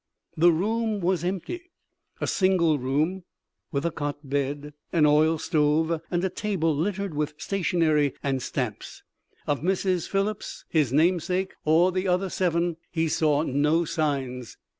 [0.35, 1.69] The room was empty
[2.19, 3.23] a single room,
[3.71, 9.03] with a cot bed, an oil stove and a table littered with stationery and stamps.
[9.45, 10.09] Of Mrs.
[10.09, 14.57] Phillips, his namesake or the other seven he saw no signs.